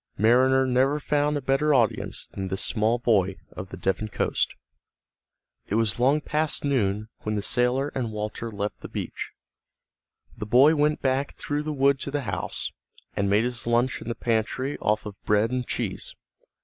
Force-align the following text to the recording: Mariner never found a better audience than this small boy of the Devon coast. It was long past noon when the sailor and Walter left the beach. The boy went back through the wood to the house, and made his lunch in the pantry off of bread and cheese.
Mariner 0.17 0.65
never 0.65 0.99
found 0.99 1.37
a 1.37 1.43
better 1.43 1.75
audience 1.75 2.25
than 2.25 2.47
this 2.47 2.63
small 2.65 2.97
boy 2.97 3.35
of 3.51 3.69
the 3.69 3.77
Devon 3.77 4.07
coast. 4.07 4.55
It 5.67 5.75
was 5.75 5.99
long 5.99 6.21
past 6.21 6.65
noon 6.65 7.09
when 7.19 7.35
the 7.35 7.43
sailor 7.43 7.89
and 7.93 8.11
Walter 8.11 8.49
left 8.51 8.81
the 8.81 8.87
beach. 8.87 9.29
The 10.35 10.47
boy 10.47 10.73
went 10.73 11.03
back 11.03 11.35
through 11.35 11.61
the 11.61 11.71
wood 11.71 11.99
to 11.99 12.09
the 12.09 12.21
house, 12.21 12.71
and 13.15 13.29
made 13.29 13.43
his 13.43 13.67
lunch 13.67 14.01
in 14.01 14.07
the 14.07 14.15
pantry 14.15 14.75
off 14.79 15.05
of 15.05 15.23
bread 15.23 15.51
and 15.51 15.67
cheese. 15.67 16.15